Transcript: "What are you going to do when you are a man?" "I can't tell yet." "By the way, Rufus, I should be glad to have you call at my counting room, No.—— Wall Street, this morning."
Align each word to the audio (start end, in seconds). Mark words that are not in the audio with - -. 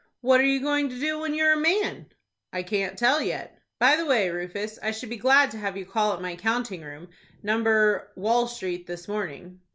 "What 0.21 0.41
are 0.41 0.45
you 0.45 0.59
going 0.61 0.89
to 0.89 0.99
do 0.99 1.19
when 1.19 1.35
you 1.35 1.43
are 1.45 1.53
a 1.53 1.57
man?" 1.57 2.07
"I 2.51 2.63
can't 2.63 2.97
tell 2.97 3.21
yet." 3.21 3.59
"By 3.77 3.97
the 3.97 4.05
way, 4.07 4.31
Rufus, 4.31 4.79
I 4.81 4.89
should 4.89 5.09
be 5.11 5.17
glad 5.17 5.51
to 5.51 5.59
have 5.59 5.77
you 5.77 5.85
call 5.85 6.13
at 6.13 6.21
my 6.23 6.35
counting 6.37 6.81
room, 6.81 7.09
No.—— 7.43 8.01
Wall 8.15 8.47
Street, 8.47 8.87
this 8.87 9.07
morning." 9.07 9.59